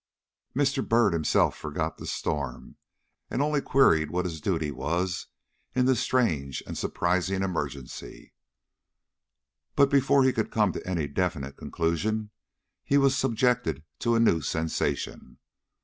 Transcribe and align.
Mr. 0.55 0.83
Byrd 0.83 1.13
himself 1.13 1.55
forgot 1.55 1.99
the 1.99 2.07
storm, 2.07 2.75
and 3.29 3.39
only 3.39 3.61
queried 3.61 4.09
what 4.09 4.25
his 4.25 4.41
duty 4.41 4.71
was 4.71 5.27
in 5.75 5.85
this 5.85 5.99
strange 5.99 6.63
and 6.65 6.75
surprising 6.75 7.43
emergency. 7.43 8.33
But 9.75 9.91
before 9.91 10.23
he 10.23 10.33
could 10.33 10.49
come 10.49 10.71
to 10.71 10.83
any 10.87 11.07
definite 11.07 11.55
conclusion, 11.55 12.31
he 12.83 12.97
was 12.97 13.15
subjected 13.15 13.83
to 13.99 14.15
a 14.15 14.19
new 14.19 14.41
sensation. 14.41 15.37